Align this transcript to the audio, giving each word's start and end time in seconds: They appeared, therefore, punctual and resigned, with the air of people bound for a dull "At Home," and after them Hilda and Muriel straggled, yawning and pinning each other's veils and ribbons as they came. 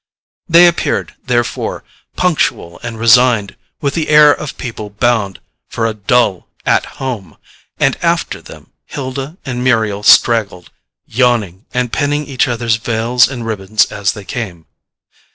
They 0.49 0.65
appeared, 0.67 1.13
therefore, 1.23 1.83
punctual 2.15 2.79
and 2.81 2.99
resigned, 2.99 3.55
with 3.81 3.93
the 3.93 4.09
air 4.09 4.33
of 4.33 4.57
people 4.57 4.89
bound 4.89 5.39
for 5.67 5.85
a 5.85 5.93
dull 5.93 6.47
"At 6.65 6.85
Home," 6.97 7.37
and 7.77 7.95
after 8.03 8.41
them 8.41 8.71
Hilda 8.87 9.37
and 9.45 9.63
Muriel 9.63 10.01
straggled, 10.01 10.71
yawning 11.05 11.65
and 11.71 11.93
pinning 11.93 12.25
each 12.25 12.47
other's 12.47 12.77
veils 12.77 13.27
and 13.29 13.45
ribbons 13.45 13.85
as 13.91 14.13
they 14.13 14.25
came. 14.25 14.65